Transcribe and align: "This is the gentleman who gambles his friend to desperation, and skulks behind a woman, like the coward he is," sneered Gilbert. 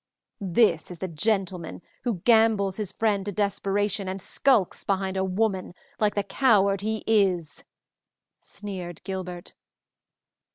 "This 0.39 0.89
is 0.89 0.97
the 0.97 1.07
gentleman 1.07 1.83
who 2.05 2.21
gambles 2.21 2.77
his 2.77 2.91
friend 2.91 3.23
to 3.27 3.31
desperation, 3.31 4.07
and 4.07 4.19
skulks 4.19 4.83
behind 4.83 5.15
a 5.15 5.23
woman, 5.23 5.75
like 5.99 6.15
the 6.15 6.23
coward 6.23 6.81
he 6.81 7.03
is," 7.05 7.63
sneered 8.39 9.03
Gilbert. 9.03 9.53